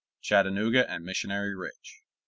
CHATTANOOGA 0.23 0.89
AND 0.89 1.05
MISSIONARY 1.05 1.53
RIDGE. 1.53 2.01